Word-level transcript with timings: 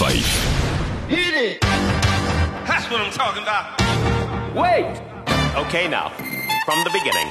90.5. 0.00 1.10
Hit 1.10 1.34
it! 1.34 1.60
That's 1.60 2.90
what 2.90 3.02
I'm 3.02 3.12
talking 3.12 3.42
about. 3.42 3.78
Wait! 4.54 4.98
Okay, 5.66 5.88
now, 5.88 6.08
from 6.64 6.82
the 6.84 6.90
beginning. 6.90 7.30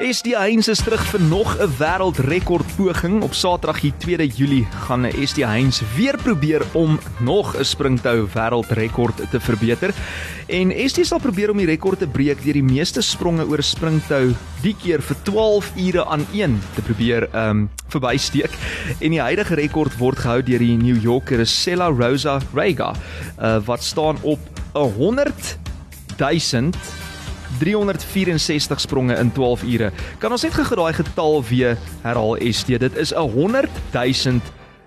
SD 0.00 0.32
Heinz 0.32 0.70
is 0.72 0.80
terug 0.80 1.02
vir 1.12 1.20
nog 1.20 1.58
'n 1.60 1.68
wêreldrekord 1.76 2.64
poging. 2.76 3.22
Op 3.22 3.34
Saterdag 3.34 3.80
die 3.80 3.92
2de 3.96 4.26
Julie 4.26 4.66
gaan 4.86 5.04
SD 5.04 5.44
Heinz 5.44 5.82
weer 5.96 6.16
probeer 6.22 6.62
om 6.72 6.98
nog 7.18 7.56
'n 7.56 7.64
springtou 7.64 8.26
wêreldrekord 8.32 9.30
te 9.30 9.40
verbeter. 9.40 9.94
En 10.46 10.72
SD 10.88 11.04
sal 11.04 11.18
probeer 11.18 11.50
om 11.50 11.56
die 11.56 11.66
rekord 11.66 11.98
te 11.98 12.06
breek 12.06 12.42
deur 12.44 12.52
die 12.52 12.62
meeste 12.62 13.00
spronge 13.00 13.46
oor 13.46 13.62
springtou 13.62 14.34
die 14.62 14.76
keer 14.82 15.02
vir 15.02 15.16
12 15.22 15.72
ure 15.76 16.06
aan 16.06 16.26
een 16.32 16.62
te 16.74 16.82
probeer 16.82 17.28
um 17.34 17.70
verbysteek. 17.88 18.50
En 19.00 19.10
die 19.10 19.20
huidige 19.20 19.54
rekord 19.54 19.96
word 19.98 20.18
gehou 20.18 20.42
deur 20.42 20.58
die 20.58 20.76
New 20.76 21.02
Yorker 21.02 21.46
Sella 21.46 21.88
Rosa 21.88 22.40
Rega, 22.54 22.94
uh, 23.42 23.58
wat 23.64 23.82
staan 23.82 24.16
op 24.22 24.38
'n 24.74 24.92
100 24.96 25.58
000 26.16 26.70
364 27.58 28.80
spronge 28.80 29.16
in 29.18 29.32
12 29.32 29.62
ure. 29.62 29.90
Kan 30.18 30.32
ons 30.32 30.42
net 30.42 30.54
gou 30.54 30.76
daai 30.76 30.94
getal 30.94 31.42
weer 31.50 31.76
herhaal 32.02 32.38
ST? 32.52 32.78
Dit 32.78 32.96
is 32.96 33.12
'n 33.12 33.28
100 33.28 33.68
000 33.92 34.40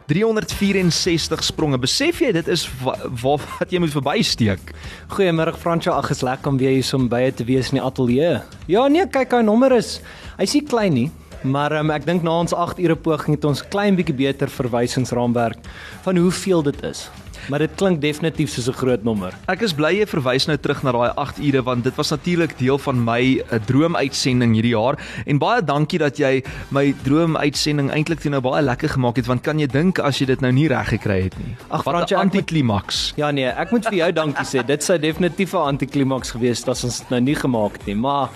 364 0.08 1.44
spronge. 1.44 1.80
Besef 1.80 2.20
jy 2.21 2.31
dit 2.35 2.48
is 2.52 2.66
waar 2.84 2.99
wa, 3.21 3.38
wat 3.60 3.71
jy 3.71 3.79
moet 3.79 3.93
verbysteek? 3.93 4.74
Goeiemôre 5.15 5.55
Fransjo, 5.57 5.96
ag 5.96 6.12
is 6.12 6.24
lekker 6.26 6.52
om 6.52 6.60
weer 6.60 6.76
hier 6.76 6.84
so 6.84 6.99
by 6.99 7.32
te 7.32 7.46
wees 7.48 7.71
in 7.71 7.79
die 7.79 7.85
ateljee. 7.85 8.41
Ja 8.68 8.87
nee, 8.87 9.05
kyk 9.07 9.37
hy 9.37 9.41
nommer 9.46 9.71
is. 9.77 10.02
Hy's 10.37 10.55
nie 10.57 10.63
klein 10.68 10.93
nie, 10.93 11.09
maar 11.43 11.74
um, 11.80 11.91
ek 11.91 12.05
dink 12.05 12.24
na 12.24 12.35
ons 12.43 12.54
8 12.55 12.80
ure 12.84 12.96
poging 12.96 13.37
het 13.37 13.46
ons 13.48 13.63
klein 13.74 13.96
bietjie 13.96 14.15
beter 14.15 14.52
verwysingsraamwerk 14.52 15.63
van 16.04 16.20
hoeveel 16.20 16.63
dit 16.63 16.84
is. 16.84 17.07
Maar 17.49 17.60
dit 17.60 17.72
klink 17.76 18.02
definitief 18.02 18.49
soos 18.49 18.68
'n 18.68 18.74
groot 18.74 19.04
nommer. 19.04 19.34
Ek 19.48 19.62
is 19.62 19.74
bly 19.74 19.99
jy 19.99 20.05
verwys 20.05 20.48
nou 20.48 20.58
terug 20.58 20.84
na 20.84 20.91
daai 20.91 21.12
8 21.16 21.40
ure 21.40 21.63
want 21.63 21.84
dit 21.84 21.96
was 21.96 22.10
natuurlik 22.10 22.58
deel 22.58 22.77
van 22.77 23.04
my 23.04 23.44
'n 23.52 23.60
droomuitsending 23.66 24.54
hierdie 24.54 24.76
jaar 24.76 24.98
en 25.26 25.38
baie 25.38 25.62
dankie 25.62 25.99
dat 25.99 26.18
jy 26.18 26.44
my 26.71 26.94
droomuitsending 27.04 27.91
eintlik 27.91 28.20
toe 28.20 28.32
nou 28.32 28.41
baie 28.41 28.64
lekker 28.64 28.90
gemaak 28.90 29.16
het 29.16 29.26
want 29.26 29.41
kan 29.41 29.60
jy 29.60 29.68
dink 29.68 29.99
as 29.99 30.20
jy 30.20 30.26
dit 30.26 30.41
nou 30.41 30.52
nie 30.52 30.68
reg 30.68 30.88
gekry 30.88 31.24
het 31.24 31.38
nie. 31.38 31.55
Ag 31.70 31.84
wat 31.84 32.12
'n 32.12 32.16
antiklimaks. 32.16 33.14
Ja 33.16 33.32
nee, 33.32 33.48
ek 33.48 33.71
moet 33.71 33.86
vir 33.86 33.98
jou 33.98 34.12
dankie 34.12 34.46
sê. 34.46 34.66
Dit 34.66 34.84
sou 34.84 34.98
definitief 34.98 35.54
'n 35.54 35.68
antiklimaks 35.68 36.32
gewees 36.32 36.60
het 36.60 36.70
as 36.70 36.84
ons 36.84 36.99
dit 36.99 37.10
nou 37.10 37.21
nie 37.21 37.36
gemaak 37.36 37.74
het 37.74 37.86
nie, 37.86 37.96
maar 37.96 38.30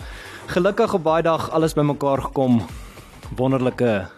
gelukkig 0.47 0.93
op 0.93 1.03
baie 1.03 1.23
dag 1.23 1.51
alles 1.51 1.73
bymekaar 1.73 2.21
gekom. 2.21 2.61
Wonderlike 3.35 4.16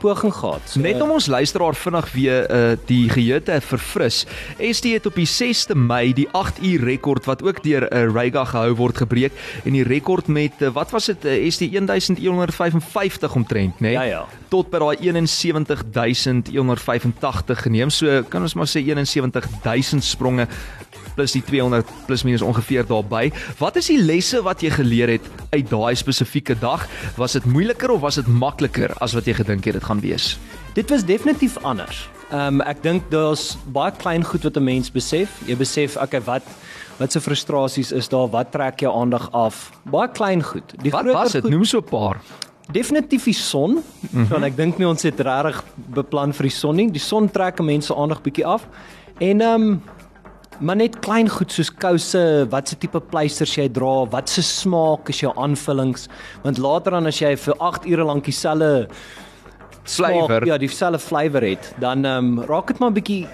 poging 0.00 0.32
gehad. 0.34 0.64
So, 0.64 0.80
Net 0.80 1.00
om 1.02 1.12
ons 1.14 1.28
luisteraar 1.30 1.76
vinnig 1.78 2.12
weer 2.12 2.46
uh, 2.48 2.76
die 2.88 3.08
geheue 3.12 3.60
verfris. 3.60 4.24
ST 4.58 4.84
het 4.92 5.06
op 5.06 5.14
die 5.18 5.28
6de 5.28 5.76
Mei 5.76 6.12
die 6.16 6.28
8 6.36 6.62
uur 6.64 6.84
rekord 6.88 7.28
wat 7.28 7.42
ook 7.42 7.62
deur 7.62 7.86
'n 7.88 7.96
uh, 7.96 8.14
Ryga 8.14 8.44
gehou 8.44 8.74
word 8.74 8.96
gebreek 8.96 9.32
en 9.64 9.72
die 9.72 9.84
rekord 9.84 10.26
met 10.26 10.52
uh, 10.60 10.68
wat 10.72 10.90
was 10.90 11.06
dit 11.06 11.24
uh, 11.24 11.50
ST 11.50 11.70
1155 11.72 13.34
omtrent, 13.34 13.80
né? 13.80 13.88
Nee? 13.88 13.92
Ja 13.92 14.02
ja. 14.02 14.26
Tot 14.48 14.70
by 14.70 14.78
daai 15.92 16.14
71185 16.14 17.62
geneem. 17.62 17.90
So 17.90 18.22
kan 18.28 18.42
ons 18.42 18.54
maar 18.54 18.66
sê 18.66 18.82
71000 18.82 20.04
spronge 20.04 20.46
plus 21.20 21.36
die 21.36 21.42
200 21.44 21.88
plus 22.06 22.24
minus 22.24 22.42
ongeveer 22.42 22.86
daarby. 22.88 23.28
Wat 23.60 23.76
is 23.76 23.90
die 23.92 24.00
lesse 24.00 24.40
wat 24.46 24.62
jy 24.64 24.72
geleer 24.72 25.12
het 25.18 25.26
uit 25.52 25.68
daai 25.68 25.94
spesifieke 25.98 26.56
dag? 26.60 26.86
Was 27.20 27.36
dit 27.36 27.44
moeiliker 27.44 27.92
of 27.92 28.00
was 28.00 28.16
dit 28.20 28.28
makliker 28.28 28.94
as 29.04 29.12
wat 29.16 29.28
jy 29.28 29.36
gedink 29.36 29.68
het 29.68 29.76
dit 29.76 29.84
gaan 29.84 30.00
wees? 30.00 30.38
Dit 30.74 30.90
was 30.90 31.04
definitief 31.04 31.58
anders. 31.66 32.06
Ehm 32.30 32.60
um, 32.60 32.64
ek 32.64 32.80
dink 32.82 33.10
daar's 33.12 33.58
baie 33.74 33.92
klein 33.92 34.24
goed 34.24 34.46
wat 34.46 34.56
'n 34.56 34.64
mens 34.64 34.90
besef. 34.90 35.28
Jy 35.46 35.56
besef 35.56 35.96
okay 35.96 36.22
wat 36.24 36.46
wat 37.00 37.12
se 37.12 37.20
frustrasies 37.20 37.92
is 37.92 38.08
daar? 38.08 38.28
Wat 38.28 38.52
trek 38.52 38.80
jou 38.80 38.92
aandag 38.94 39.28
af? 39.32 39.72
Baie 39.84 40.08
klein 40.08 40.42
goed. 40.42 40.74
Die 40.82 40.90
wat 40.90 41.04
was 41.04 41.32
dit? 41.32 41.48
Noem 41.48 41.64
so 41.64 41.78
'n 41.78 41.84
paar. 41.84 42.20
Definitief 42.72 43.24
die 43.24 43.34
son. 43.34 43.70
Mm 43.70 43.82
-hmm. 44.10 44.28
Want 44.28 44.44
ek 44.44 44.56
dink 44.56 44.78
nie 44.78 44.86
ons 44.88 45.02
het 45.02 45.20
regtig 45.20 45.64
beplan 45.74 46.32
vir 46.32 46.42
die 46.42 46.56
son 46.56 46.76
nie. 46.76 46.90
Die 46.90 47.00
son 47.00 47.30
trek 47.30 47.60
mense 47.60 47.94
aandag 47.94 48.22
bietjie 48.22 48.46
af. 48.46 48.66
En 49.18 49.40
ehm 49.40 49.62
um, 49.62 49.82
maar 50.60 50.76
net 50.76 50.98
klein 51.04 51.28
goed 51.28 51.52
soos 51.52 51.70
kouse, 51.72 52.22
wat 52.52 52.68
se 52.68 52.76
tipe 52.80 53.00
pleisters 53.12 53.54
jy 53.56 53.68
dra, 53.72 54.04
wat 54.12 54.28
se 54.28 54.44
smaak 54.44 55.08
is 55.12 55.22
jou 55.24 55.32
aanvullings, 55.40 56.08
want 56.44 56.60
later 56.60 56.98
dan 56.98 57.08
as 57.10 57.20
jy 57.22 57.32
vir 57.36 57.56
8 57.70 57.88
ure 57.88 58.04
lank 58.04 58.28
dieselfde 58.28 58.88
flavour, 59.84 60.46
ja, 60.46 60.58
dieselfde 60.60 61.00
flavour 61.00 61.48
het, 61.48 61.72
dan 61.80 62.04
ehm 62.04 62.38
um, 62.38 62.44
raak 62.48 62.72
dit 62.72 62.78
maar 62.78 62.90
'n 62.90 63.00
bietjie 63.00 63.26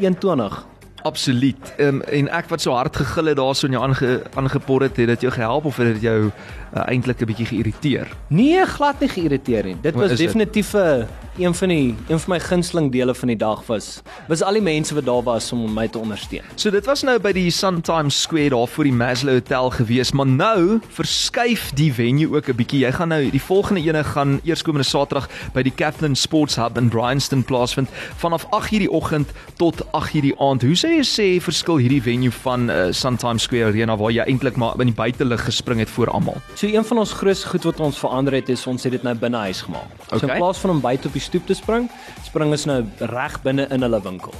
eentonig. 0.00 0.64
Absoluut. 1.04 1.74
Um, 1.76 2.00
en 2.02 2.30
ek 2.32 2.46
wat 2.48 2.62
so 2.64 2.72
hard 2.72 2.96
gegil 2.96 3.26
het 3.28 3.36
daarso 3.36 3.66
in 3.68 3.74
jou 3.76 3.82
aange, 3.84 4.22
aangepot 4.40 4.86
het, 4.86 4.96
het 4.96 5.10
dit 5.12 5.26
jou 5.26 5.32
gehelp 5.32 5.66
of 5.68 5.76
het 5.76 5.90
dit 5.98 6.06
jou 6.06 6.30
uh, 6.30 6.84
eintlik 6.88 7.20
'n 7.20 7.28
bietjie 7.28 7.46
geïrriteer? 7.46 8.08
Nee, 8.28 8.64
glad 8.66 9.00
nie 9.00 9.08
geïrriteer 9.08 9.64
nie. 9.64 9.76
Dit 9.80 9.94
was 9.94 10.16
definitief 10.16 10.72
'n 10.74 11.04
een 11.38 11.54
van 11.54 11.68
die 11.68 11.94
een 12.08 12.20
van 12.20 12.32
my 12.32 12.40
gunsteling 12.40 12.92
dele 12.92 13.14
van 13.14 13.28
die 13.28 13.36
dag 13.36 13.66
was 13.66 14.02
was 14.28 14.42
al 14.42 14.52
die 14.52 14.62
mense 14.62 14.94
wat 14.94 15.04
daar 15.04 15.22
was 15.22 15.52
om 15.52 15.72
my 15.74 15.88
te 15.88 15.98
ondersteun. 15.98 16.42
So 16.54 16.70
dit 16.70 16.86
was 16.86 17.02
nou 17.02 17.18
by 17.18 17.32
die 17.32 17.50
Suntime 17.50 18.10
Square 18.10 18.48
daar 18.54 18.68
voor 18.68 18.84
die 18.84 18.92
Maslow 18.92 19.34
Hotel 19.34 19.70
gewees, 19.70 20.12
maar 20.12 20.26
nou 20.26 20.78
verskuif 20.88 21.70
die 21.74 21.92
venue 21.92 22.36
ook 22.36 22.48
'n 22.48 22.56
bietjie. 22.56 22.80
Jy 22.84 22.92
gaan 22.92 23.08
nou 23.08 23.30
die 23.30 23.42
volgende 23.42 23.80
ene 23.80 24.04
gaan 24.04 24.40
eerskomende 24.44 24.86
Saterdag 24.88 25.28
by 25.52 25.62
die 25.62 25.72
Kathleen 25.74 26.16
Sports 26.16 26.56
Hub 26.56 26.78
in 26.78 26.88
Bryanston 26.88 27.44
plaasvind 27.44 27.88
vanaf 28.16 28.46
8:00 28.50 28.78
die 28.78 28.90
oggend 28.90 29.28
tot 29.56 29.84
8:00 29.90 30.20
die 30.20 30.38
aand. 30.38 30.62
Hoe 30.62 30.76
sê 30.76 30.88
jy 30.88 31.04
sê 31.04 31.42
verskil 31.42 31.76
hierdie 31.76 32.02
venue 32.02 32.30
van 32.30 32.70
uh, 32.70 32.86
Suntime 32.90 33.38
Square 33.38 33.64
Arena 33.64 33.96
waar 33.96 34.10
jy 34.10 34.22
eintlik 34.22 34.56
maar 34.56 34.80
in 34.80 34.86
die 34.86 34.94
buitelug 34.94 35.44
gespring 35.44 35.78
het 35.78 35.90
voor 35.90 36.10
almal? 36.10 36.36
So 36.54 36.66
een 36.66 36.84
van 36.84 36.98
ons 36.98 37.12
grootste 37.12 37.48
goed 37.48 37.64
wat 37.64 37.80
ons 37.80 37.98
verander 37.98 38.32
het 38.34 38.48
is 38.48 38.66
ons 38.66 38.82
het 38.82 38.92
dit 38.92 39.02
nou 39.02 39.14
binne 39.14 39.36
huis 39.36 39.62
gemaak. 39.62 39.90
Okay. 40.06 40.18
So 40.18 40.26
in 40.26 40.36
plaas 40.36 40.58
van 40.58 40.70
om 40.70 40.80
buite 40.80 41.06
op 41.06 41.12
die 41.12 41.23
stoep 41.24 41.46
te 41.46 41.56
spring, 41.58 41.88
spring 42.26 42.52
ons 42.54 42.66
nou 42.70 42.82
reg 43.12 43.38
binne 43.42 43.68
in 43.74 43.86
hulle 43.86 44.00
winkel. 44.04 44.34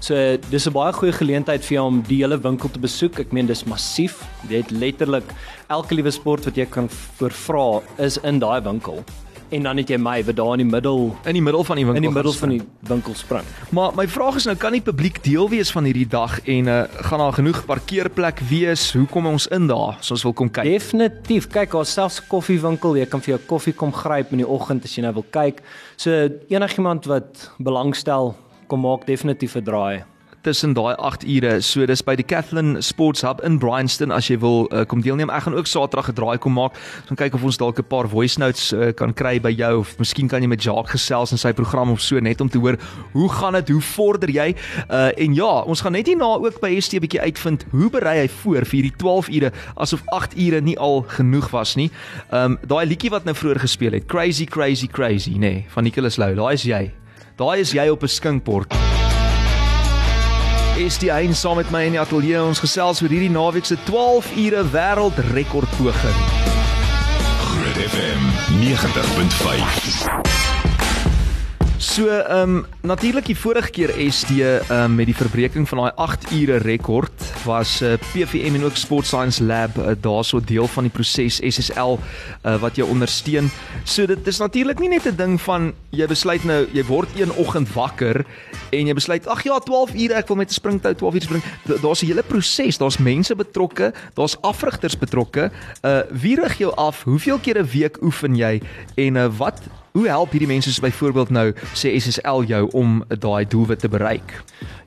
So 0.00 0.36
dis 0.50 0.66
'n 0.66 0.72
baie 0.72 0.92
goeie 0.92 1.12
geleentheid 1.12 1.64
vir 1.64 1.76
jou 1.76 1.86
om 1.86 2.02
die 2.02 2.22
hele 2.22 2.38
winkel 2.38 2.70
te 2.70 2.78
besoek. 2.78 3.18
Ek 3.18 3.32
meen 3.32 3.46
dis 3.46 3.64
massief. 3.64 4.22
Jy 4.48 4.62
het 4.62 4.70
letterlik 4.70 5.24
elke 5.68 5.94
liewe 5.94 6.10
sport 6.10 6.44
wat 6.44 6.56
jy 6.56 6.66
kan 6.66 6.88
voorvra 6.88 7.82
is 7.98 8.18
in 8.18 8.38
daai 8.38 8.60
winkel 8.60 9.04
en 9.48 9.62
dan 9.62 9.76
het 9.80 9.90
jy 9.92 9.98
my 10.00 10.16
wat 10.26 10.36
daar 10.36 10.52
in 10.56 10.62
die 10.64 10.68
middel 10.68 11.02
in 11.24 11.36
die 11.38 11.42
middel 11.42 11.64
van 11.64 11.76
die 11.76 11.84
winkel 11.86 12.02
in 12.02 12.08
die 12.08 12.14
middel 12.14 12.32
van 12.32 12.54
die 12.54 12.62
winkel 12.88 13.14
spring. 13.14 13.44
Maar 13.70 13.94
my 13.98 14.06
vraag 14.08 14.40
is 14.40 14.46
nou 14.48 14.56
kan 14.56 14.74
die 14.76 14.82
publiek 14.84 15.22
deel 15.24 15.48
wees 15.52 15.70
van 15.74 15.86
hierdie 15.88 16.08
dag 16.10 16.38
en 16.44 16.70
uh, 16.72 16.80
gaan 17.08 17.22
daar 17.22 17.36
genoeg 17.38 17.62
parkeerplek 17.68 18.42
wees? 18.50 18.88
Hoe 18.96 19.06
kom 19.10 19.26
ons 19.26 19.46
in 19.54 19.68
daar? 19.70 20.00
So 20.00 20.16
ons 20.16 20.26
wil 20.26 20.34
kom 20.36 20.50
kyk. 20.50 20.64
Definitief. 20.64 21.48
Kyk, 21.52 21.72
daar's 21.76 21.92
selfs 21.92 22.18
koffiewinkel. 22.26 22.98
Jy 22.98 23.06
kan 23.10 23.22
vir 23.22 23.36
jou 23.36 23.40
koffie 23.54 23.74
kom 23.76 23.94
gryp 23.94 24.34
in 24.34 24.42
die 24.42 24.48
oggend 24.48 24.84
as 24.84 24.96
jy 24.96 25.06
nou 25.06 25.14
wil 25.20 25.28
kyk. 25.30 25.62
So 26.00 26.26
enigiemand 26.50 27.06
wat 27.10 27.50
belangstel, 27.58 28.34
kom 28.66 28.82
maak 28.82 29.06
definitief 29.06 29.56
'n 29.56 29.64
draai 29.64 30.15
tussen 30.46 30.72
daai 30.76 30.94
8 30.94 31.24
ure. 31.26 31.60
So 31.60 31.86
dis 31.88 32.02
by 32.06 32.14
die 32.18 32.24
Kathleen 32.26 32.76
Sports 32.82 33.24
Hub 33.26 33.40
in 33.46 33.58
Bryanston 33.58 34.12
as 34.14 34.28
jy 34.30 34.38
wil 34.42 34.68
uh, 34.70 34.84
kom 34.86 35.02
deelneem. 35.02 35.30
Ek 35.34 35.46
gaan 35.46 35.56
ook 35.58 35.66
Saterdag 35.66 36.12
'n 36.12 36.16
draai 36.18 36.38
kom 36.38 36.54
maak. 36.54 36.78
Ons 37.02 37.10
gaan 37.10 37.20
kyk 37.24 37.34
of 37.34 37.44
ons 37.44 37.58
dalk 37.58 37.80
'n 37.82 37.88
paar 37.90 38.08
voice 38.08 38.38
notes 38.38 38.70
uh, 38.72 38.92
kan 38.94 39.12
kry 39.12 39.40
by 39.42 39.50
jou 39.50 39.80
of 39.82 39.98
miskien 39.98 40.28
kan 40.28 40.42
jy 40.42 40.48
met 40.48 40.62
Jacques 40.62 40.94
gesels 40.94 41.32
in 41.34 41.38
sy 41.38 41.52
program 41.52 41.90
of 41.90 42.00
so 42.00 42.20
net 42.20 42.40
om 42.40 42.48
te 42.48 42.58
hoor 42.58 42.78
hoe 43.12 43.28
gaan 43.28 43.58
dit? 43.58 43.68
Hoe 43.68 43.82
vorder 43.82 44.30
jy? 44.30 44.54
Uh, 44.90 45.10
en 45.18 45.34
ja, 45.34 45.62
ons 45.66 45.80
gaan 45.80 45.92
net 45.92 46.06
hierna 46.06 46.38
ook 46.38 46.60
by 46.60 46.78
ST 46.80 46.94
'n 46.94 47.00
bietjie 47.00 47.20
uitvind 47.20 47.66
hoe 47.70 47.90
berei 47.90 48.18
hy 48.22 48.28
voor 48.28 48.64
vir 48.64 48.76
hierdie 48.78 48.96
12 48.96 49.28
ure 49.28 49.52
asof 49.76 50.02
8 50.14 50.38
ure 50.38 50.60
nie 50.60 50.78
al 50.78 51.02
genoeg 51.08 51.50
was 51.50 51.76
nie. 51.76 51.90
Ehm 52.30 52.52
um, 52.52 52.58
daai 52.62 52.86
liedjie 52.86 53.10
wat 53.10 53.24
nou 53.24 53.34
vroeër 53.34 53.58
gespeel 53.58 53.92
het, 53.92 54.06
Crazy 54.06 54.44
Crazy 54.44 54.86
Crazy, 54.86 55.34
nê, 55.34 55.38
nee, 55.38 55.64
van 55.68 55.84
Nicholas 55.84 56.16
Lou. 56.16 56.34
Daai 56.34 56.54
is 56.54 56.62
jy. 56.62 56.92
Daai 57.36 57.60
is 57.60 57.72
jy 57.72 57.88
op 57.88 58.02
'n 58.02 58.08
skinkbord 58.08 58.85
is 60.76 60.98
die 60.98 61.10
een 61.10 61.34
saam 61.34 61.56
met 61.56 61.70
my 61.70 61.82
in 61.88 61.94
die 61.96 62.00
ateljee 62.00 62.42
ons 62.42 62.60
gesels 62.60 63.00
oor 63.02 63.12
hierdie 63.12 63.32
naweek 63.32 63.64
se 63.64 63.78
12 63.88 64.28
ure 64.36 64.64
wêreldrekord 64.74 65.70
poging. 65.78 66.20
Groot 67.46 67.80
FM 67.88 68.22
90.5. 68.60 70.45
So 71.86 72.08
ehm 72.08 72.56
um, 72.56 72.66
natuurlik 72.82 73.28
die 73.30 73.36
vorige 73.38 73.70
keer 73.70 73.92
ST 74.10 74.30
ehm 74.40 74.72
um, 74.74 74.94
met 74.98 75.06
die 75.06 75.14
verbreeking 75.14 75.68
van 75.70 75.78
daai 75.78 75.92
8 76.02 76.32
ure 76.34 76.56
rekord 76.64 77.26
was 77.44 77.76
uh, 77.82 77.92
eh, 77.92 78.00
PVM 78.10 78.58
en 78.58 78.64
ook 78.64 78.76
Sport 78.76 79.06
Science 79.06 79.44
Lab 79.44 79.78
uh, 79.78 79.94
daarso 80.00 80.40
deel 80.40 80.66
van 80.66 80.88
die 80.88 80.92
proses 80.92 81.38
SSL 81.38 81.94
uh, 81.98 82.56
wat 82.60 82.76
jou 82.76 82.88
ondersteun. 82.90 83.50
So 83.84 84.06
dit 84.06 84.26
is 84.26 84.42
natuurlik 84.42 84.82
nie 84.82 84.88
net 84.88 85.06
'n 85.06 85.16
ding 85.16 85.40
van 85.40 85.72
jy 85.90 86.06
besluit 86.06 86.44
nou 86.44 86.66
jy 86.72 86.84
word 86.84 87.08
een 87.14 87.32
oggend 87.32 87.72
wakker 87.72 88.26
en 88.72 88.86
jy 88.86 88.94
besluit 88.94 89.26
ag 89.26 89.44
ja 89.44 89.58
12 89.58 89.94
ure 89.94 90.14
ek 90.14 90.28
wil 90.28 90.36
met 90.36 90.50
'n 90.50 90.58
springtou 90.58 90.94
12 90.94 91.14
ure 91.14 91.24
spring. 91.24 91.42
Daar's 91.82 92.02
'n 92.02 92.06
hele 92.06 92.22
proses, 92.22 92.78
daar's 92.78 92.98
mense 92.98 93.34
betrokke, 93.34 93.92
daar's 94.14 94.36
afrigters 94.42 94.98
betrokke. 94.98 95.50
Uh 95.82 96.02
wie 96.10 96.34
rig 96.34 96.58
jou 96.58 96.74
af? 96.74 97.02
Hoeveel 97.02 97.38
keer 97.38 97.62
'n 97.62 97.70
week 97.70 98.02
oefen 98.02 98.34
jy 98.34 98.60
en 98.96 99.16
uh, 99.16 99.30
wat 99.38 99.62
Hoe 99.96 100.04
help 100.12 100.34
hierdie 100.34 100.48
mense 100.50 100.68
soos 100.68 100.82
byvoorbeeld 100.84 101.30
nou 101.32 101.46
sê 101.72 101.94
SSL 101.96 102.42
jou 102.50 102.66
om 102.76 102.98
daai 103.08 103.46
doelwit 103.48 103.80
te 103.80 103.88
bereik? 103.88 104.34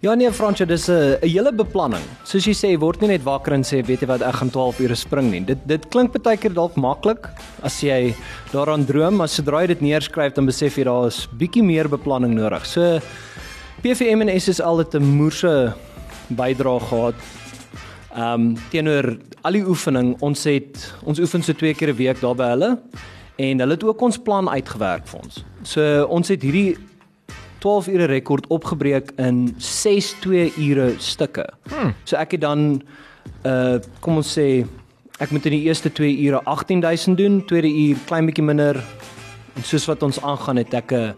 Ja 0.05 0.13
nee 0.13 0.29
Fransjo, 0.29 0.67
dis 0.69 0.85
'n 0.87 1.17
'n 1.17 1.29
hele 1.29 1.51
beplanning. 1.51 2.03
Soos 2.23 2.45
jy 2.45 2.53
sê, 2.53 2.77
word 2.79 3.01
nie 3.01 3.09
net 3.09 3.23
wakker 3.23 3.53
en 3.53 3.63
sê 3.63 3.81
weet 3.81 4.01
jy 4.01 4.07
wat 4.07 4.21
ek 4.21 4.35
gaan 4.35 4.51
12 4.51 4.79
ure 4.79 4.95
spring 4.95 5.31
nie. 5.31 5.39
Dit 5.39 5.57
dit 5.65 5.89
klink 5.89 6.13
baie 6.23 6.37
keer 6.37 6.53
dalk 6.53 6.75
maklik 6.75 7.27
as 7.63 7.81
jy 7.81 8.13
daaraan 8.53 8.85
droom, 8.85 9.15
maar 9.15 9.27
sodra 9.27 9.61
jy 9.61 9.67
dit 9.67 9.81
neerskryf 9.81 10.33
dan 10.33 10.45
besef 10.45 10.77
jy 10.77 10.83
daar 10.83 11.07
is 11.07 11.27
bietjie 11.37 11.63
meer 11.63 11.89
beplanning 11.89 12.35
nodig. 12.35 12.65
So 12.65 12.99
PVM 13.81 14.21
en 14.21 14.39
SSL 14.39 14.77
het 14.77 14.93
'n 14.93 15.03
moerse 15.03 15.73
bydrae 16.29 16.79
gehad. 16.79 17.15
Ehm 18.15 18.33
um, 18.33 18.57
teenoor 18.69 19.17
al 19.41 19.51
die 19.53 19.65
oefening, 19.65 20.17
ons 20.21 20.43
het 20.43 20.93
ons 21.03 21.19
oefen 21.19 21.41
so 21.41 21.53
twee 21.53 21.73
keer 21.73 21.89
'n 21.89 21.95
week 21.95 22.21
daar 22.21 22.35
by 22.35 22.49
hulle 22.49 22.77
en 23.39 23.63
hulle 23.63 23.77
het 23.77 23.83
ook 23.87 24.01
ons 24.03 24.19
plan 24.19 24.49
uitgewerk 24.51 25.07
vir 25.07 25.21
ons. 25.23 25.43
So 25.63 25.83
ons 26.11 26.31
het 26.31 26.43
hierdie 26.43 26.75
12 27.63 27.87
ure 27.91 28.07
rekord 28.11 28.47
opgebreek 28.51 29.13
in 29.19 29.55
6 29.57 30.13
2 30.23 30.51
ure 30.69 30.91
stukke. 30.99 31.45
Hmm. 31.71 31.93
So 32.03 32.19
ek 32.19 32.35
het 32.35 32.43
dan 32.43 32.81
uh 33.47 33.79
kom 34.03 34.19
ons 34.19 34.31
sê 34.35 34.65
ek 35.19 35.31
moet 35.35 35.47
in 35.47 35.57
die 35.57 35.65
eerste 35.67 35.91
2 35.91 36.15
ure 36.27 36.43
18000 36.45 37.17
doen, 37.19 37.41
tweede 37.47 37.71
uur 37.71 37.99
klein 38.07 38.27
bietjie 38.27 38.45
minder. 38.45 38.79
En 39.55 39.63
soos 39.67 39.87
wat 39.87 40.03
ons 40.03 40.21
aangaan 40.21 40.59
het 40.63 40.73
ek 40.73 40.91
'n 40.91 41.15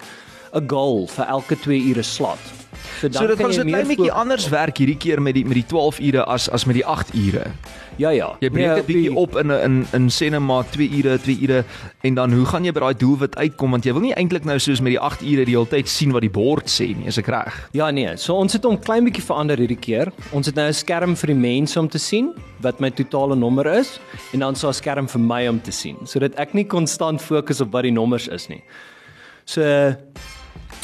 'n 0.54 0.68
goal 0.68 1.08
vir 1.08 1.26
elke 1.26 1.56
2 1.56 1.90
ure 1.90 2.04
slot. 2.04 2.61
So 3.02 3.28
dit 3.28 3.40
gaan 3.40 3.54
so 3.54 3.62
'n 3.62 3.68
klein 3.68 3.88
bietjie 3.88 4.12
anders 4.12 4.50
werk 4.50 4.78
hierdie 4.78 4.98
keer 4.98 5.22
met 5.22 5.34
die 5.34 5.46
met 5.46 5.54
die 5.54 5.66
12 5.66 6.00
ure 6.00 6.24
as 6.26 6.50
as 6.50 6.66
met 6.66 6.76
die 6.76 6.86
8 6.86 7.14
ure. 7.14 7.52
Ja 7.98 8.10
ja. 8.10 8.36
Jy 8.40 8.50
breek 8.50 8.76
dit 8.76 8.86
bietjie 8.86 9.16
op 9.16 9.36
in 9.36 9.52
'n 9.52 9.62
in 9.64 9.86
in 9.94 10.32
net 10.32 10.40
maar 10.40 10.66
2 10.70 10.90
ure, 10.90 11.18
2 11.20 11.38
ure 11.42 11.64
en 12.02 12.14
dan 12.14 12.32
hoe 12.32 12.46
gaan 12.46 12.64
jy 12.64 12.72
by 12.72 12.80
daai 12.80 12.98
doelwit 12.98 13.36
uitkom 13.36 13.72
want 13.72 13.86
jy 13.86 13.94
wil 13.94 14.02
nie 14.02 14.14
eintlik 14.14 14.46
nou 14.46 14.60
soos 14.60 14.82
met 14.82 14.92
die 14.92 15.00
8 15.00 15.22
ure 15.22 15.46
die 15.46 15.56
hele 15.56 15.68
tyd 15.68 15.90
sien 15.90 16.12
wat 16.12 16.22
die 16.22 16.30
bord 16.30 16.70
sê 16.70 16.96
nie, 16.96 17.08
is 17.08 17.18
ek 17.18 17.28
reg? 17.28 17.70
Ja 17.74 17.92
nee, 17.92 18.18
so 18.18 18.36
ons 18.36 18.54
het 18.54 18.64
hom 18.64 18.80
klein 18.80 19.04
bietjie 19.04 19.24
verander 19.24 19.58
hierdie 19.58 19.80
keer. 19.80 20.12
Ons 20.32 20.46
het 20.46 20.56
nou 20.56 20.68
'n 20.68 20.74
skerm 20.74 21.16
vir 21.16 21.28
die 21.28 21.36
mense 21.36 21.80
om 21.80 21.90
te 21.90 22.00
sien 22.00 22.34
wat 22.62 22.80
my 22.80 22.90
totale 22.90 23.36
nommer 23.36 23.66
is 23.66 24.00
en 24.34 24.40
dan 24.40 24.56
so 24.56 24.68
'n 24.68 24.74
skerm 24.74 25.08
vir 25.08 25.22
my 25.22 25.48
om 25.48 25.62
te 25.62 25.72
sien 25.72 25.98
sodat 26.04 26.36
ek 26.36 26.54
nie 26.54 26.66
konstant 26.66 27.22
fokus 27.22 27.62
op 27.62 27.72
wat 27.72 27.84
die 27.84 27.92
nommers 27.92 28.28
is 28.28 28.48
nie. 28.50 28.64
So 29.46 29.96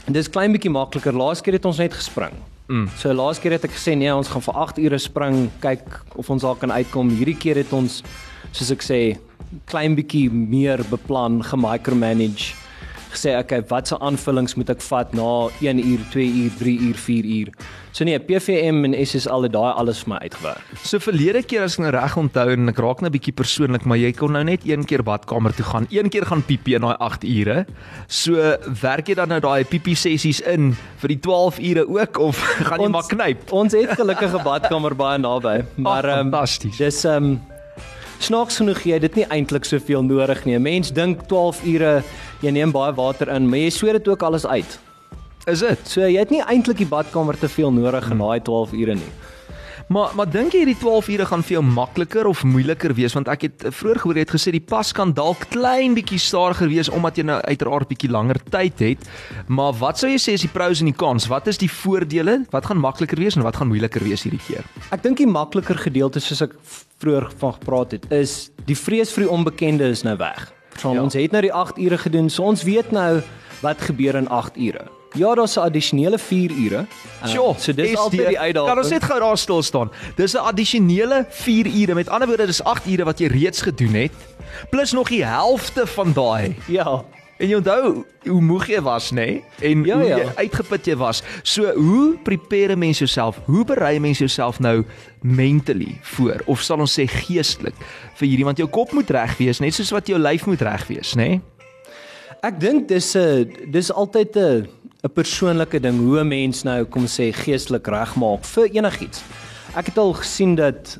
En 0.07 0.15
dis 0.15 0.29
klein 0.31 0.53
bietjie 0.55 0.71
makliker. 0.71 1.15
Laas 1.15 1.41
keer 1.43 1.57
het 1.57 1.65
ons 1.67 1.81
net 1.83 1.95
gespring. 1.95 2.35
Mm. 2.71 2.87
So 2.99 3.11
laas 3.15 3.39
keer 3.43 3.57
het 3.57 3.65
ek 3.67 3.75
gesê 3.75 3.95
nee, 3.99 4.11
ons 4.11 4.29
gaan 4.31 4.43
vir 4.43 4.59
8 4.63 4.79
ure 4.83 4.99
spring, 4.99 5.47
kyk 5.63 5.83
of 6.19 6.29
ons 6.31 6.43
daar 6.47 6.55
kan 6.59 6.71
uitkom. 6.71 7.11
Hierdie 7.19 7.35
keer 7.39 7.59
het 7.59 7.73
ons 7.75 8.01
soos 8.55 8.71
ek 8.71 8.83
sê, 8.83 8.99
klein 9.67 9.95
bietjie 9.99 10.29
meer 10.31 10.83
beplan, 10.91 11.41
gemicromanage. 11.43 12.55
Gesê 13.17 13.33
okay, 13.33 13.63
watse 13.71 13.97
aanvullings 13.97 14.53
moet 14.59 14.69
ek 14.69 14.83
vat 14.85 15.13
na 15.17 15.49
1 15.65 15.79
uur, 15.81 16.01
2 16.13 16.25
uur, 16.43 16.51
3 16.59 16.73
uur, 16.85 16.97
4 17.01 17.29
uur. 17.37 17.49
So 17.97 18.05
nee, 18.05 18.19
PVM 18.21 18.83
en 18.85 18.93
SSL 18.93 19.47
het 19.47 19.55
daai 19.55 19.71
alles 19.73 20.03
vir 20.03 20.11
my 20.11 20.19
uitgewerk. 20.27 20.75
So 20.85 21.01
verlede 21.01 21.41
keer 21.41 21.65
as 21.65 21.79
ek 21.79 21.87
nou 21.87 21.93
reg 21.95 22.17
onthou 22.21 22.45
en 22.53 22.69
ek 22.69 22.81
raak 22.85 23.01
nou 23.01 23.09
'n 23.09 23.15
bietjie 23.17 23.33
persoonlik, 23.33 23.89
maar 23.89 23.97
jy 23.97 24.13
kon 24.13 24.37
nou 24.37 24.43
net 24.43 24.61
een 24.69 24.85
keer 24.85 25.01
badkamer 25.01 25.55
toe 25.57 25.65
gaan, 25.65 25.87
een 25.89 26.09
keer 26.13 26.29
gaan 26.29 26.45
piepie 26.45 26.75
in 26.77 26.85
daai 26.85 26.97
8 26.99 27.25
ure. 27.25 27.65
So 28.07 28.37
werk 28.85 29.09
jy 29.09 29.15
dan 29.15 29.29
nou 29.29 29.39
daai 29.41 29.65
piepie 29.65 29.97
sessies 29.97 30.41
in 30.45 30.77
vir 31.01 31.07
die 31.07 31.19
12 31.19 31.59
ure 31.59 31.89
ook 31.89 32.19
of 32.19 32.37
gaan 32.69 32.79
jy 32.79 32.85
ons, 32.85 32.93
maar 32.93 33.09
knyp? 33.09 33.51
Ons 33.51 33.73
het 33.73 33.97
gelukkige 33.97 34.43
badkamer 34.43 34.93
baie 34.93 35.17
naby, 35.17 35.65
maar 35.87 36.05
Ach, 36.05 36.21
fantasties. 36.21 36.77
Um, 36.77 36.85
dis 36.85 37.05
ehm 37.05 37.23
um, 37.23 37.56
snaaks 38.19 38.57
genoeg 38.57 38.83
jy 38.85 38.99
dit 38.99 39.15
nie 39.15 39.25
eintlik 39.29 39.65
soveel 39.65 40.03
nodig 40.03 40.45
nie. 40.45 40.55
'n 40.55 40.61
Mens 40.61 40.91
dink 40.91 41.27
12 41.27 41.63
ure, 41.65 42.03
jy 42.41 42.51
neem 42.51 42.71
baie 42.71 42.93
water 42.93 43.29
in, 43.29 43.49
maar 43.49 43.59
jy 43.59 43.69
sweet 43.69 43.93
dit 43.93 44.07
ook 44.07 44.23
alles 44.23 44.45
uit. 44.45 44.79
Is 45.47 45.59
dit? 45.59 45.79
So 45.87 46.01
jy 46.01 46.19
het 46.19 46.29
nie 46.29 46.41
eintlik 46.43 46.77
die 46.77 46.89
badkamer 46.89 47.37
te 47.39 47.47
veel 47.47 47.71
nodig 47.71 48.11
in 48.11 48.17
daai 48.17 48.39
12 48.39 48.73
ure 48.73 48.95
nie. 48.95 49.11
Maar 49.87 50.11
maar 50.19 50.27
dink 50.27 50.51
jy 50.51 50.65
hierdie 50.65 50.79
12 50.81 51.07
ure 51.13 51.25
gaan 51.29 51.43
vir 51.47 51.53
jou 51.55 51.61
makliker 51.63 52.27
of 52.27 52.41
moeiliker 52.43 52.91
wees 52.97 53.13
want 53.15 53.29
ek 53.31 53.45
het 53.45 53.65
vroeër 53.71 53.99
gehoor 54.01 54.17
jy 54.19 54.25
het 54.25 54.33
gesê 54.35 54.51
die 54.51 54.63
pas 54.73 54.89
kan 54.91 55.13
dalk 55.15 55.45
klein 55.53 55.95
bietjie 55.95 56.19
stadiger 56.19 56.67
wees 56.67 56.89
omdat 56.91 57.19
jy 57.21 57.23
nou 57.29 57.37
uiteraard 57.47 57.87
bietjie 57.87 58.11
langer 58.11 58.39
tyd 58.51 58.83
het. 58.83 59.07
Maar 59.47 59.77
wat 59.79 60.01
sou 60.01 60.09
jy 60.11 60.19
sê 60.19 60.35
is 60.35 60.43
die 60.43 60.51
pros 60.51 60.83
en 60.83 60.91
die 60.91 60.97
cons? 60.97 61.29
Wat 61.31 61.47
is 61.47 61.61
die 61.61 61.71
voordele? 61.71 62.41
Wat 62.51 62.67
gaan 62.67 62.83
makliker 62.83 63.21
wees 63.23 63.39
en 63.39 63.47
wat 63.47 63.61
gaan 63.61 63.71
moeiliker 63.71 64.03
wees 64.03 64.27
hierdie 64.27 64.43
keer? 64.43 64.67
Ek 64.91 65.07
dink 65.07 65.23
die 65.23 65.29
makliker 65.29 65.79
gedeelte 65.79 66.19
soos 66.19 66.43
ek 66.49 66.59
vroeër 66.99 67.31
van 67.39 67.55
gepraat 67.55 67.95
het 67.95 68.11
is 68.11 68.35
die 68.67 68.75
vrees 68.75 69.15
vir 69.15 69.23
die 69.23 69.31
onbekende 69.31 69.87
is 69.87 70.03
nou 70.03 70.17
weg. 70.19 70.49
So, 70.75 70.91
ja. 70.91 70.99
Ons 70.99 71.15
het 71.15 71.31
nou 71.31 71.45
die 71.47 71.53
8 71.53 71.79
ure 71.79 71.97
gedoen, 72.03 72.27
so 72.29 72.43
ons 72.43 72.67
weet 72.67 72.91
nou 72.91 73.21
wat 73.63 73.87
gebeur 73.87 74.19
in 74.19 74.27
8 74.27 74.59
ure. 74.59 74.89
Ja, 75.15 75.35
daar's 75.35 75.55
'n 75.55 75.59
addisionele 75.59 76.19
4 76.19 76.51
ure. 76.51 76.85
Uh, 77.23 77.27
sure, 77.27 77.53
so 77.57 77.73
dis 77.73 77.95
altyd 77.95 78.27
die 78.27 78.39
uitdaging. 78.39 78.73
Kan 78.73 78.83
ons 78.83 78.89
net 78.89 79.03
gou 79.03 79.19
daar 79.19 79.37
stil 79.37 79.63
staan? 79.63 79.91
Dis 80.15 80.33
'n 80.33 80.37
addisionele 80.37 81.25
4 81.29 81.65
ure. 81.65 81.93
Met 81.93 82.09
ander 82.09 82.27
woorde, 82.27 82.45
dis 82.45 82.63
8 82.63 82.85
ure 82.85 83.03
wat 83.03 83.19
jy 83.19 83.27
reeds 83.27 83.61
gedoen 83.61 83.93
het 83.93 84.11
plus 84.69 84.91
nog 84.91 85.09
die 85.09 85.25
helfte 85.25 85.87
van 85.87 86.13
daai. 86.13 86.55
Ja. 86.67 87.03
En 87.37 87.47
jy 87.47 87.55
onthou 87.55 88.05
hoe 88.25 88.41
moeg 88.41 88.65
jy 88.67 88.79
was, 88.81 89.11
nê? 89.11 89.15
Nee? 89.15 89.43
En 89.61 89.83
ja, 89.85 89.97
hoe 89.97 90.07
ja. 90.07 90.31
uitgeput 90.35 90.85
jy 90.85 90.95
was. 90.95 91.21
So, 91.41 91.73
hoe 91.73 92.17
prepare 92.23 92.75
mens 92.75 92.97
jouself? 92.97 93.39
Hoe 93.45 93.65
berei 93.65 93.99
mens 93.99 94.17
jouself 94.17 94.59
nou 94.59 94.85
mentally 95.21 95.97
voor 96.01 96.41
of 96.45 96.61
sal 96.61 96.81
ons 96.81 96.99
sê 96.99 97.05
geestelik 97.05 97.75
vir 98.17 98.27
hierdie 98.27 98.45
want 98.45 98.57
jou 98.57 98.69
kop 98.69 98.91
moet 98.91 99.09
reg 99.09 99.37
wees, 99.37 99.59
net 99.59 99.73
soos 99.73 99.93
wat 99.93 100.07
jou 100.07 100.17
lyf 100.19 100.45
moet 100.45 100.61
reg 100.61 100.87
wees, 100.87 101.13
nê? 101.13 101.29
Nee? 101.37 101.41
Ek 102.45 102.59
dink 102.61 102.87
dis 102.87 103.15
'n 103.17 103.71
dis 103.71 103.91
altyd 103.91 104.37
'n 104.37 104.67
'n 105.03 105.13
persoonlike 105.13 105.79
ding 105.79 105.99
hoe 105.99 106.19
'n 106.19 106.27
mens 106.27 106.63
nou 106.63 106.85
kom 106.85 107.05
sê 107.05 107.33
geestelik 107.33 107.87
regmaak 107.87 108.45
vir 108.45 108.65
enigiets. 108.73 109.21
Ek 109.75 109.85
het 109.85 109.97
al 109.97 110.13
gesien 110.13 110.55
dat 110.55 110.99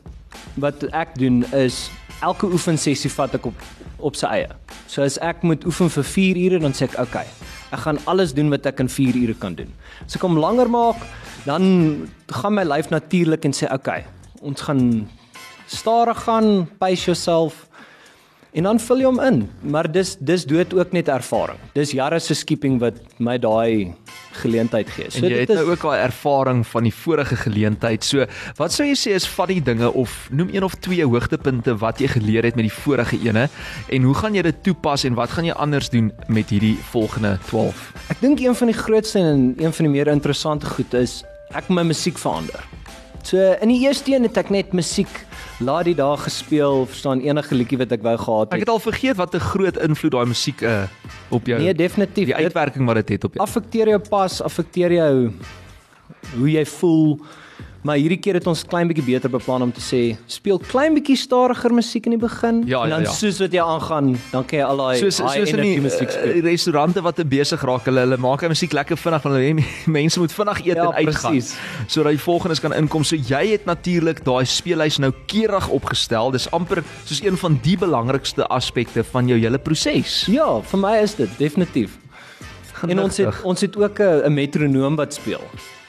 wat 0.56 0.84
ek 0.94 1.18
doen 1.18 1.46
is 1.54 1.90
elke 2.22 2.46
oefensessie 2.46 3.12
vat 3.12 3.34
ek 3.36 3.46
op 3.46 3.62
op 3.98 4.16
sy 4.16 4.28
eie. 4.28 4.50
So 4.88 5.02
as 5.02 5.18
ek 5.18 5.42
moet 5.42 5.66
oefen 5.66 5.90
vir 5.90 6.04
4 6.04 6.38
ure 6.38 6.60
dan 6.60 6.74
sê 6.74 6.86
ek 6.86 7.00
okay. 7.00 7.26
Ek 7.72 7.80
gaan 7.80 8.00
alles 8.06 8.34
doen 8.34 8.50
wat 8.50 8.66
ek 8.66 8.80
in 8.80 8.90
4 8.90 9.16
ure 9.16 9.34
kan 9.34 9.56
doen. 9.56 9.74
As 10.06 10.16
ek 10.16 10.22
hom 10.22 10.38
langer 10.38 10.70
maak, 10.70 11.02
dan 11.46 12.08
gaan 12.28 12.54
my 12.54 12.64
lyf 12.64 12.90
natuurlik 12.90 13.46
en 13.46 13.54
sê 13.54 13.72
okay. 13.74 14.06
Ons 14.42 14.62
gaan 14.62 15.10
stadig 15.68 16.24
gaan, 16.24 16.68
pace 16.80 17.06
yourself 17.06 17.67
en 18.58 18.66
dan 18.66 18.80
vul 18.82 19.04
jy 19.04 19.06
hom 19.06 19.20
in. 19.22 19.44
Maar 19.70 19.90
dis 19.92 20.16
dis 20.26 20.46
dood 20.50 20.74
ook 20.74 20.94
net 20.96 21.12
ervaring. 21.14 21.60
Dis 21.76 21.94
jare 21.94 22.20
se 22.24 22.36
skipping 22.36 22.80
wat 22.82 22.98
my 23.22 23.38
daai 23.42 23.94
geleentheid 24.42 24.90
gee. 24.94 25.10
So 25.14 25.26
en 25.26 25.34
jy 25.34 25.44
het 25.44 25.54
nou 25.54 25.66
ook 25.72 25.84
daai 25.86 26.02
ervaring 26.08 26.64
van 26.68 26.88
die 26.88 26.94
vorige 26.94 27.38
geleentheid. 27.44 28.06
So 28.06 28.26
wat 28.58 28.74
sou 28.74 28.88
jy 28.88 28.96
sê 28.98 29.14
is 29.18 29.28
van 29.38 29.52
die 29.54 29.62
dinge 29.62 29.92
of 29.94 30.16
noem 30.34 30.50
een 30.54 30.66
of 30.66 30.78
twee 30.86 31.06
hoogtepunte 31.06 31.78
wat 31.84 32.02
jy 32.02 32.10
geleer 32.16 32.48
het 32.50 32.58
met 32.58 32.70
die 32.70 32.74
vorige 32.74 33.20
ene 33.26 33.48
en 33.94 34.10
hoe 34.10 34.16
gaan 34.18 34.38
jy 34.38 34.46
dit 34.50 34.64
toepas 34.66 35.06
en 35.08 35.18
wat 35.18 35.34
gaan 35.38 35.50
jy 35.50 35.58
anders 35.58 35.92
doen 35.94 36.12
met 36.28 36.50
hierdie 36.54 36.76
volgende 36.92 37.38
12? 37.50 37.92
Ek 38.14 38.22
dink 38.26 38.42
een 38.42 38.58
van 38.58 38.74
die 38.74 38.78
grootste 38.78 39.22
en 39.22 39.54
een 39.58 39.74
van 39.74 39.90
die 39.90 39.94
meer 39.94 40.14
interessante 40.14 40.70
goed 40.78 40.98
is 40.98 41.22
ek 41.56 41.70
my 41.70 41.86
musiek 41.86 42.18
verander. 42.20 42.66
So 43.28 43.38
in 43.60 43.68
die 43.68 43.82
eerste 43.84 44.14
een 44.14 44.24
het 44.24 44.38
ek 44.40 44.52
net 44.54 44.72
musiek 44.78 45.12
laat 45.60 45.84
die 45.90 45.96
dag 45.98 46.22
gespeel, 46.24 46.86
verstaan 46.88 47.20
enige 47.26 47.58
liedjie 47.58 47.80
wat 47.82 47.92
ek 47.92 48.06
wou 48.06 48.14
gehad 48.22 48.46
het. 48.46 48.54
Ek 48.56 48.64
het 48.64 48.72
al 48.72 48.80
vergeet 48.80 49.18
wat 49.20 49.36
'n 49.36 49.44
groot 49.44 49.78
invloed 49.84 50.14
daai 50.16 50.28
musiek 50.32 50.62
uh, 50.62 50.88
op 51.30 51.44
jou. 51.48 51.60
Nee, 51.60 51.74
definitief. 51.74 52.32
Die 52.32 52.36
uitwerking 52.36 52.86
wat 52.88 52.96
dit 53.04 53.10
het 53.10 53.24
op 53.28 53.34
jou. 53.34 53.44
Affekteer 53.44 53.88
jou 53.88 54.00
pas, 54.00 54.42
affekteer 54.42 54.92
jou 54.92 55.32
hoe 56.38 56.52
jy 56.52 56.66
voel. 56.66 57.20
Maar 57.86 58.00
hierdie 58.02 58.20
keer 58.20 58.40
het 58.40 58.48
ons 58.50 58.64
klein 58.68 58.90
bietjie 58.90 59.06
beter 59.06 59.32
beplan 59.32 59.62
om 59.62 59.72
te 59.72 59.82
sê 59.84 60.02
speel 60.32 60.60
klein 60.72 60.96
bietjie 60.98 61.18
stadiger 61.20 61.74
musiek 61.76 62.08
in 62.10 62.16
die 62.16 62.22
begin 62.22 62.64
ja, 62.68 62.84
en 62.84 62.96
dan 62.96 63.06
ja, 63.06 63.10
ja. 63.10 63.14
soos 63.14 63.40
wat 63.44 63.54
jy 63.54 63.62
aangaan, 63.64 64.14
dan 64.32 64.48
kan 64.48 64.60
jy 64.60 64.66
al 64.66 64.82
daai 64.82 64.98
soos 65.02 65.20
soos 65.22 65.54
in 65.54 65.62
die 65.62 65.84
musiek 65.84 66.12
speel. 66.14 66.40
Uh, 66.40 66.44
restaurante 66.48 67.04
wat 67.06 67.22
besig 67.30 67.64
raak, 67.70 67.86
hulle 67.90 68.06
hulle 68.06 68.18
maak 68.22 68.44
hy 68.46 68.52
musiek 68.54 68.74
lekker 68.78 69.00
vinnig 69.00 69.28
want 69.28 69.38
hulle 69.38 69.68
mense 70.00 70.22
moet 70.24 70.34
vinnig 70.34 70.64
eet 70.66 70.82
ja, 70.82 70.88
en 70.90 71.08
uitgaan. 71.08 71.40
Sodat 71.86 72.18
die 72.18 72.24
volgendes 72.24 72.64
kan 72.64 72.76
inkom. 72.76 73.06
So 73.08 73.20
jy 73.20 73.44
het 73.54 73.70
natuurlik 73.70 74.24
daai 74.26 74.46
speellys 74.50 75.00
nou 75.04 75.14
keurig 75.30 75.70
opgestel. 75.74 76.34
Dis 76.36 76.50
amper 76.56 76.84
soos 77.06 77.22
een 77.24 77.38
van 77.40 77.60
die 77.64 77.78
belangrikste 77.80 78.48
aspekte 78.54 79.06
van 79.14 79.30
jou 79.30 79.40
hele 79.40 79.62
proses. 79.62 80.24
Ja, 80.32 80.50
vir 80.72 80.84
my 80.84 80.98
is 81.04 81.18
dit 81.20 81.40
definitief. 81.40 81.98
Gelukkig. 82.78 82.94
En 82.94 83.04
ons 83.04 83.18
het 83.18 83.42
ons 83.54 83.66
het 83.66 83.78
ook 83.78 84.00
'n 84.02 84.34
metronoom 84.34 84.96
wat 84.96 85.14
speel. 85.14 85.44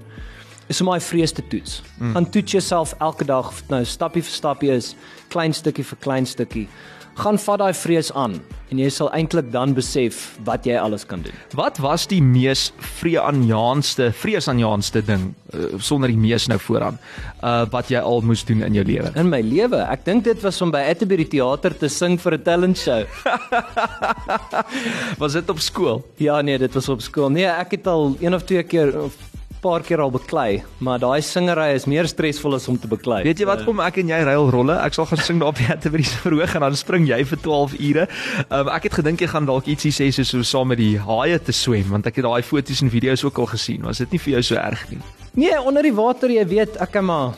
is 0.67 0.81
om 0.83 0.91
daai 0.91 1.01
vrees 1.03 1.31
te 1.31 1.43
toets. 1.47 1.81
Mm. 1.97 2.13
Gaan 2.13 2.29
toets 2.29 2.51
jouself 2.51 2.93
elke 2.99 3.25
dag, 3.25 3.47
of 3.47 3.63
nou 3.71 3.83
stappie 3.87 4.23
vir 4.23 4.33
stappie 4.33 4.71
is, 4.75 4.93
klein 5.33 5.55
stukkie 5.55 5.85
vir 5.87 5.99
klein 6.03 6.27
stukkie. 6.27 6.67
Gaan 7.17 7.39
vat 7.41 7.57
daai 7.57 7.73
vrees 7.73 8.11
aan 8.13 8.35
en 8.69 8.77
jy 8.77 8.89
sal 8.93 9.07
eintlik 9.15 9.47
dan 9.49 9.71
besef 9.73 10.35
wat 10.45 10.67
jy 10.67 10.75
alles 10.77 11.05
kan 11.07 11.23
doen. 11.25 11.33
Wat 11.57 11.79
was 11.81 12.03
die 12.11 12.19
mees 12.21 12.67
vreesaanjaendste, 12.99 14.11
vreesaanjaendste 14.13 15.01
ding 15.07 15.23
uh, 15.55 15.79
sonder 15.81 16.11
die 16.13 16.19
mees 16.19 16.45
nou 16.51 16.59
vooraan, 16.61 16.99
uh 17.41 17.63
wat 17.73 17.89
jy 17.89 18.03
al 18.03 18.21
moes 18.21 18.43
doen 18.45 18.61
in 18.67 18.77
jou 18.77 18.83
lewe? 18.85 19.09
In 19.17 19.31
my 19.31 19.39
lewe, 19.41 19.79
ek 19.87 20.05
dink 20.05 20.27
dit 20.27 20.45
was 20.45 20.61
om 20.61 20.73
by 20.75 20.83
Atterbury 20.91 21.25
Theater 21.31 21.73
te 21.73 21.89
sing 21.89 22.19
vir 22.21 22.37
'n 22.37 22.43
talent 22.43 22.77
show. 22.77 23.01
was 25.23 25.33
dit 25.33 25.49
op 25.49 25.59
skool? 25.63 26.05
Ja 26.21 26.41
nee, 26.41 26.59
dit 26.59 26.73
was 26.73 26.89
op 26.89 27.01
skool. 27.01 27.33
Nee, 27.33 27.49
ek 27.49 27.79
het 27.79 27.87
al 27.87 28.13
een 28.21 28.35
of 28.35 28.45
twee 28.45 28.63
keer 28.63 28.93
of 28.93 29.17
paar 29.61 29.83
keer 29.85 30.01
al 30.03 30.11
beklei, 30.13 30.63
maar 30.83 30.99
daai 31.01 31.21
singery 31.25 31.73
is 31.75 31.87
meer 31.89 32.07
stresvol 32.09 32.57
as 32.57 32.67
om 32.71 32.77
te 32.79 32.89
beklei. 32.89 33.23
Weet 33.25 33.41
jy 33.41 33.47
wat 33.49 33.63
kom 33.65 33.81
ek 33.83 33.99
en 34.01 34.11
jy 34.11 34.19
ruil 34.27 34.49
rolle? 34.53 34.75
Ek 34.83 34.93
sal 34.97 35.07
gaan 35.09 35.21
sing 35.23 35.41
daar 35.41 35.53
op 35.53 35.59
die 35.59 35.67
Atterbury 35.73 36.05
se 36.07 36.19
verhoog 36.23 36.55
en 36.55 36.65
dan 36.67 36.77
spring 36.77 37.07
jy 37.09 37.19
vir 37.31 37.41
12 37.43 37.75
ure. 37.89 38.07
Um, 38.47 38.71
ek 38.73 38.89
het 38.89 38.99
gedink 38.99 39.23
jy 39.25 39.31
gaan 39.33 39.49
dalk 39.49 39.69
ietsie 39.71 39.93
sê 39.95 40.09
soos 40.13 40.33
so 40.33 40.45
saam 40.45 40.71
met 40.73 40.81
die 40.81 40.95
haie 41.01 41.39
te 41.39 41.55
swem 41.55 41.89
want 41.93 42.07
ek 42.09 42.21
het 42.21 42.27
daai 42.27 42.45
foto's 42.45 42.83
en 42.85 42.93
video's 42.93 43.25
ook 43.27 43.41
al 43.43 43.51
gesien. 43.53 43.83
Was 43.87 44.03
dit 44.03 44.15
nie 44.15 44.21
vir 44.21 44.37
jou 44.37 44.43
so 44.51 44.61
erg 44.61 44.87
nie? 44.91 45.01
Nee, 45.37 45.57
onder 45.61 45.85
die 45.85 45.93
water, 45.93 46.31
jy 46.33 46.45
weet, 46.49 46.79
ek 46.81 46.95
kan 46.95 47.05
maar 47.05 47.35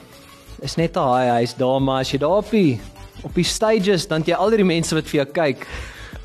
is 0.64 0.78
net 0.78 0.96
'n 0.96 1.00
haai, 1.00 1.40
hy's 1.40 1.54
daar, 1.54 1.80
maar 1.82 2.02
as 2.02 2.12
jy 2.12 2.20
daar 2.20 2.40
op 2.44 2.52
die 2.52 2.80
op 3.24 3.36
die 3.36 3.44
stages 3.44 4.08
dan 4.08 4.24
jy 4.26 4.34
al 4.34 4.50
die 4.56 4.64
mense 4.64 4.96
wat 4.96 5.08
vir 5.08 5.24
jou 5.24 5.28
kyk. 5.34 5.68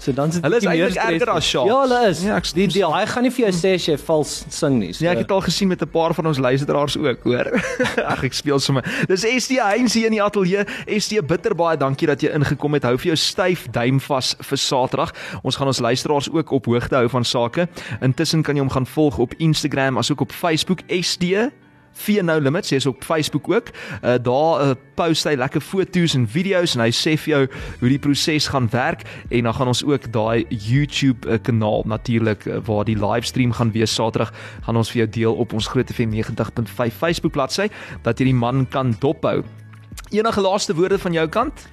So 0.05 0.13
dan 0.13 0.33
sit 0.33 0.45
Hulle 0.45 0.57
is 0.57 0.67
eintlik 0.69 0.99
erger 1.01 1.31
as 1.33 1.47
sharks. 1.49 1.71
Ja, 1.71 1.81
hulle 1.81 2.01
is. 2.11 2.19
Ja, 2.27 2.37
ek 2.37 2.49
die 2.53 2.67
die 2.69 2.83
hy 2.85 3.05
gaan 3.09 3.25
nie 3.25 3.33
vir 3.33 3.47
jou 3.47 3.53
sê 3.57 3.71
as 3.79 3.87
jy 3.89 3.97
vals 4.03 4.35
sing 4.53 4.77
nie. 4.83 4.91
So. 4.93 5.07
Ja, 5.07 5.15
ek 5.15 5.23
het 5.23 5.33
al 5.33 5.41
gesien 5.47 5.71
met 5.71 5.81
'n 5.81 5.89
paar 5.89 6.13
van 6.13 6.29
ons 6.29 6.39
luisteraars 6.39 6.99
ook, 7.01 7.25
hoor. 7.25 7.49
Ag, 8.13 8.25
ek 8.29 8.37
speel 8.37 8.61
sommer. 8.61 8.85
Dis 9.09 9.25
ST 9.25 9.57
Heinz 9.57 9.97
hier 9.97 10.13
in 10.13 10.19
die 10.19 10.23
ateljee. 10.23 10.67
ST 11.01 11.17
bitter 11.27 11.57
baie 11.57 11.81
dankie 11.81 12.07
dat 12.07 12.21
jy 12.21 12.35
ingekom 12.37 12.77
het. 12.77 12.85
Hou 12.85 12.99
vir 12.99 13.15
jou 13.15 13.17
styf 13.17 13.65
duim 13.73 14.01
vas 14.01 14.37
vir 14.41 14.59
Saterdag. 14.59 15.15
Ons 15.43 15.57
gaan 15.57 15.73
ons 15.73 15.81
luisteraars 15.81 16.29
ook 16.29 16.53
op 16.53 16.67
hoogte 16.67 17.01
hou 17.01 17.09
van 17.09 17.25
sake. 17.25 17.69
Intussen 18.05 18.43
kan 18.43 18.57
jy 18.57 18.61
hom 18.61 18.71
gaan 18.71 18.87
volg 18.87 19.19
op 19.19 19.35
Instagram 19.39 19.99
asook 19.99 20.21
op 20.21 20.33
Facebook 20.33 20.85
ST 21.01 21.49
No 22.23 22.39
Limits, 22.39 22.71
hy's 22.71 22.87
op 22.87 23.05
Facebook 23.05 23.49
ook. 23.51 23.71
Uh 24.03 24.17
daar 24.23 24.61
uh, 24.61 24.75
post 24.95 25.25
hy 25.25 25.35
lekker 25.35 25.61
foto's 25.61 26.15
en 26.15 26.27
video's 26.29 26.75
en 26.75 26.85
hy 26.85 26.91
sê 26.95 27.17
vir 27.19 27.33
jou 27.33 27.43
hoe 27.81 27.89
die 27.89 27.99
proses 27.99 28.49
gaan 28.53 28.69
werk 28.71 29.05
en 29.31 29.49
dan 29.49 29.55
gaan 29.55 29.71
ons 29.73 29.85
ook 29.85 30.11
daai 30.13 30.47
YouTube 30.49 31.29
uh, 31.29 31.39
kanaal 31.43 31.85
natuurlik 31.87 32.47
uh, 32.47 32.61
waar 32.65 32.85
die 32.85 32.99
livestream 32.99 33.53
gaan 33.53 33.73
wees 33.73 33.95
Saterdag 33.95 34.33
gaan 34.67 34.77
ons 34.77 34.91
vir 34.91 35.05
jou 35.05 35.11
deel 35.19 35.35
op 35.35 35.53
ons 35.53 35.69
Groot 35.69 35.91
FM 35.91 36.15
90.5 36.15 36.99
Facebook 36.99 37.33
bladsy 37.33 37.69
dat 38.03 38.19
jy 38.19 38.31
die 38.31 38.39
man 38.39 38.67
kan 38.71 38.95
dophou. 39.01 39.43
Enige 40.11 40.41
laaste 40.41 40.75
woorde 40.75 40.99
van 40.99 41.13
jou 41.13 41.29
kant? 41.29 41.67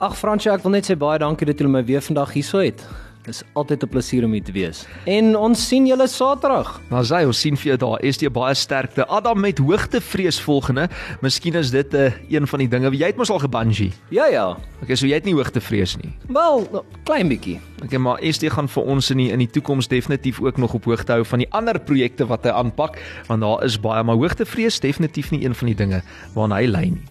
Ag 0.00 0.16
Fransjo, 0.16 0.52
ek 0.54 0.64
wil 0.64 0.72
net 0.78 0.88
sê 0.88 0.96
baie 0.96 1.20
dankie 1.20 1.48
dat 1.48 1.60
jy 1.60 1.68
my 1.68 1.84
weer 1.84 2.00
vandag 2.00 2.32
hierso 2.32 2.62
het. 2.64 2.84
Dis 3.26 3.42
altyd 3.52 3.82
'n 3.84 3.88
plesier 3.88 4.24
om 4.24 4.32
hier 4.32 4.42
te 4.42 4.52
wees. 4.52 4.86
En 5.04 5.36
ons 5.36 5.68
sien 5.68 5.86
julle 5.86 6.08
Saterdag. 6.08 6.80
Nou 6.90 7.04
sê 7.04 7.26
ons 7.26 7.40
sien 7.40 7.56
vir 7.56 7.76
jou 7.76 7.76
daar. 7.76 8.12
ST 8.12 8.32
baie 8.32 8.54
sterkte. 8.54 9.06
Adam 9.06 9.40
met 9.40 9.58
hoogtevrees 9.58 10.40
volgende. 10.40 10.88
Miskien 11.20 11.54
is 11.54 11.70
dit 11.70 11.92
'n 11.92 11.96
uh, 11.96 12.12
een 12.30 12.46
van 12.46 12.58
die 12.58 12.68
dinge. 12.68 12.90
Jy 12.90 13.06
het 13.06 13.16
mos 13.16 13.30
al 13.30 13.38
gebungee. 13.38 13.92
Ja 14.08 14.26
ja. 14.26 14.56
Okay, 14.82 14.96
so 14.96 15.06
jy 15.06 15.14
het 15.14 15.24
nie 15.24 15.34
hoogtevrees 15.34 15.96
nie. 15.96 16.12
Wel, 16.28 16.68
no, 16.72 16.84
klein 17.04 17.28
bietjie. 17.28 17.60
Okay, 17.84 17.98
maar 17.98 18.18
ST 18.22 18.52
gaan 18.52 18.68
vir 18.68 18.82
ons 18.82 19.10
in 19.10 19.16
die 19.16 19.30
in 19.30 19.38
die 19.38 19.50
toekoms 19.50 19.88
definitief 19.88 20.40
ook 20.40 20.56
nog 20.56 20.74
op 20.74 20.84
hoogte 20.84 21.12
hou 21.12 21.24
van 21.24 21.38
die 21.38 21.50
ander 21.50 21.78
projekte 21.78 22.26
wat 22.26 22.44
hy 22.44 22.50
aanpak, 22.50 22.98
want 23.26 23.40
daar 23.40 23.64
is 23.64 23.80
baie 23.80 24.02
maar 24.02 24.16
hoogtevrees 24.16 24.80
definitief 24.80 25.30
nie 25.30 25.44
een 25.44 25.54
van 25.54 25.66
die 25.66 25.76
dinge 25.76 26.02
waarna 26.34 26.56
hy 26.56 26.66
lei 26.66 26.90
nie. 26.90 27.10